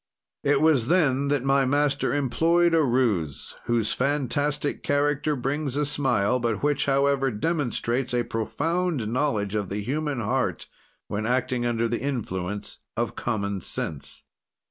[0.43, 6.39] "It was then that my master employed a ruse, whose fantastic character brings a smile,
[6.39, 10.67] but which, however, demonstrates a profound knowledge of the human heart
[11.07, 14.23] when acting under the influence of common sense.